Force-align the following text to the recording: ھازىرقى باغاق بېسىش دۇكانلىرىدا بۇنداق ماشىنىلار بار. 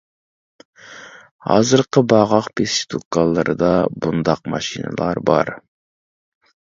ھازىرقى 1.49 2.03
باغاق 2.15 2.49
بېسىش 2.61 2.87
دۇكانلىرىدا 2.95 3.69
بۇنداق 4.07 4.43
ماشىنىلار 4.55 5.23
بار. 5.33 5.53